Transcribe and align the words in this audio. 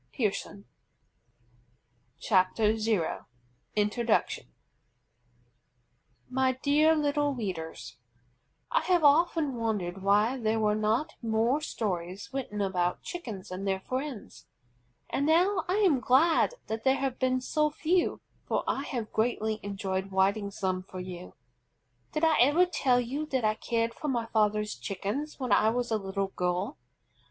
REPEATED 0.17 0.65
THE 2.17 2.27
GANDER 2.27 2.71
166 2.71 3.25
INTRODUCTION 3.75 4.47
My 6.27 6.53
Dear 6.53 6.95
Little 6.95 7.35
Readers: 7.35 7.97
I 8.71 8.79
have 8.81 9.03
often 9.03 9.53
wondered 9.57 10.01
why 10.01 10.37
there 10.39 10.59
were 10.59 10.73
not 10.73 11.13
more 11.21 11.61
stories 11.61 12.31
written 12.33 12.61
about 12.61 13.03
Chickens 13.03 13.51
and 13.51 13.67
their 13.67 13.81
friends, 13.81 14.47
and 15.07 15.27
now 15.27 15.65
I 15.67 15.75
am 15.75 15.99
glad 15.99 16.55
that 16.65 16.83
there 16.83 16.95
have 16.97 17.19
been 17.19 17.39
so 17.39 17.69
few, 17.69 18.21
for 18.47 18.63
I 18.67 18.81
have 18.85 19.13
greatly 19.13 19.59
enjoyed 19.61 20.11
writing 20.11 20.49
some 20.49 20.81
for 20.81 20.99
you. 20.99 21.35
Did 22.13 22.23
I 22.23 22.39
ever 22.39 22.65
tell 22.65 22.99
you 22.99 23.27
that 23.27 23.45
I 23.45 23.53
cared 23.53 23.93
for 23.93 24.07
my 24.07 24.25
father's 24.25 24.73
Chickens 24.73 25.39
when 25.39 25.51
I 25.51 25.69
was 25.69 25.91
a 25.91 25.97
little 25.99 26.29
girl? 26.29 26.79